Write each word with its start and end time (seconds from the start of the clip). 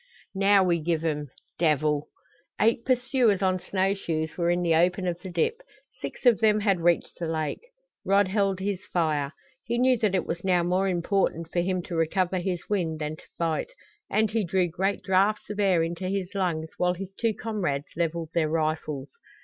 "Now 0.33 0.63
we 0.63 0.79
give 0.79 1.03
'em 1.05 1.29
devil!" 1.59 2.07
Eight 2.59 2.83
pursuers 2.85 3.43
on 3.43 3.59
snow 3.59 3.93
shoes 3.93 4.35
were 4.35 4.49
in 4.49 4.63
the 4.63 4.73
open 4.73 5.05
of 5.05 5.19
the 5.21 5.29
dip. 5.29 5.61
Six 5.99 6.25
of 6.25 6.39
them 6.39 6.61
had 6.61 6.79
reached 6.79 7.19
the 7.19 7.27
lake. 7.27 7.59
Rod 8.03 8.27
held 8.27 8.59
his 8.59 8.83
fire. 8.91 9.31
He 9.63 9.77
knew 9.77 9.99
that 9.99 10.15
it 10.15 10.25
was 10.25 10.43
now 10.43 10.63
more 10.63 10.87
important 10.87 11.51
for 11.51 11.59
him 11.59 11.83
to 11.83 11.95
recover 11.95 12.39
his 12.39 12.67
wind 12.67 12.97
than 12.97 13.17
to 13.17 13.25
fight, 13.37 13.73
and 14.09 14.31
he 14.31 14.43
drew 14.43 14.67
great 14.67 15.03
drafts 15.03 15.51
of 15.51 15.59
air 15.59 15.83
into 15.83 16.07
his 16.09 16.33
lungs 16.33 16.71
while 16.77 16.95
his 16.95 17.13
two 17.13 17.35
comrades 17.35 17.89
leveled 17.95 18.29
their 18.33 18.49
rifles. 18.49 19.11